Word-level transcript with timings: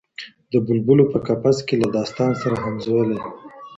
د 0.51 0.53
بلبلو 0.65 1.03
په 1.13 1.17
قفس 1.27 1.57
کي 1.67 1.75
له 1.81 1.87
داستان 1.97 2.31
سره 2.41 2.55
همزولی 2.63 3.19